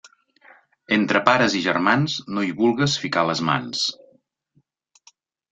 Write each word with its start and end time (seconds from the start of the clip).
Entre 0.95 1.19
pares 1.27 1.57
i 1.59 1.61
germans 1.65 2.15
no 2.39 2.47
hi 2.47 2.55
vulgues 2.63 2.97
ficar 3.05 3.27
les 3.33 3.45
mans. 3.51 3.85